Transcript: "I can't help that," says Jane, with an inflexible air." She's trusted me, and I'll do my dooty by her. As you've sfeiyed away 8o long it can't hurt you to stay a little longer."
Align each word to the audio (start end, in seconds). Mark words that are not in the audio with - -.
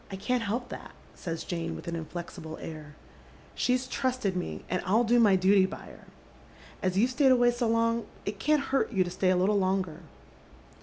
"I 0.11 0.15
can't 0.15 0.41
help 0.41 0.69
that," 0.69 0.93
says 1.13 1.43
Jane, 1.43 1.75
with 1.75 1.87
an 1.87 1.95
inflexible 1.95 2.57
air." 2.57 2.95
She's 3.53 3.85
trusted 3.87 4.35
me, 4.35 4.65
and 4.67 4.81
I'll 4.83 5.03
do 5.03 5.19
my 5.19 5.35
dooty 5.35 5.67
by 5.69 5.85
her. 5.85 6.05
As 6.81 6.97
you've 6.97 7.11
sfeiyed 7.11 7.29
away 7.31 7.51
8o 7.51 7.69
long 7.69 8.07
it 8.25 8.39
can't 8.39 8.63
hurt 8.73 8.91
you 8.91 9.03
to 9.03 9.11
stay 9.11 9.29
a 9.29 9.35
little 9.37 9.59
longer." 9.59 9.99